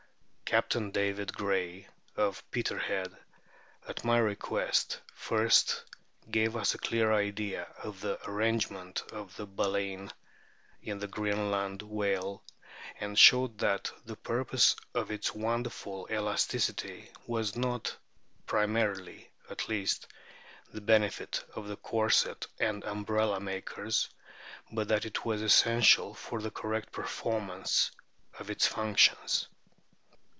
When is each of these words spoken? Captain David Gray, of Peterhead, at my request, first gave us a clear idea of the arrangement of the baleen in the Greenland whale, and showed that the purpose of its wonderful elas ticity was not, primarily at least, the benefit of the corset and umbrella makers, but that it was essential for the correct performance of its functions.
Captain 0.51 0.91
David 0.91 1.31
Gray, 1.33 1.87
of 2.17 2.43
Peterhead, 2.51 3.15
at 3.87 4.03
my 4.03 4.17
request, 4.17 4.99
first 5.13 5.81
gave 6.29 6.57
us 6.57 6.73
a 6.75 6.77
clear 6.77 7.13
idea 7.13 7.63
of 7.81 8.01
the 8.01 8.19
arrangement 8.29 9.01
of 9.13 9.33
the 9.37 9.45
baleen 9.47 10.11
in 10.83 10.99
the 10.99 11.07
Greenland 11.07 11.81
whale, 11.81 12.43
and 12.99 13.17
showed 13.17 13.59
that 13.59 13.89
the 14.03 14.17
purpose 14.17 14.75
of 14.93 15.09
its 15.09 15.33
wonderful 15.33 16.05
elas 16.09 16.45
ticity 16.45 17.07
was 17.25 17.55
not, 17.55 17.95
primarily 18.45 19.31
at 19.49 19.69
least, 19.69 20.05
the 20.73 20.81
benefit 20.81 21.45
of 21.55 21.69
the 21.69 21.77
corset 21.77 22.45
and 22.59 22.83
umbrella 22.83 23.39
makers, 23.39 24.09
but 24.69 24.89
that 24.89 25.05
it 25.05 25.23
was 25.23 25.41
essential 25.41 26.13
for 26.13 26.41
the 26.41 26.51
correct 26.51 26.91
performance 26.91 27.91
of 28.37 28.49
its 28.49 28.67
functions. 28.67 29.47